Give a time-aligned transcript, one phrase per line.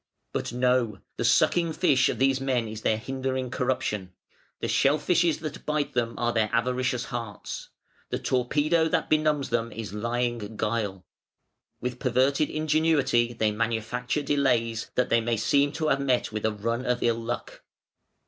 [0.33, 0.97] "But no.
[1.17, 4.13] The sucking fish of these men is their hindering corruption.
[4.59, 7.69] The shell fishes that bite them are their avaricious hearts.
[8.09, 11.05] The torpedo that benumbs them is lying guile.
[11.81, 16.51] With perverted ingenuity they manufacture delays, that they may seem to have met with a
[16.51, 17.61] run of ill luck.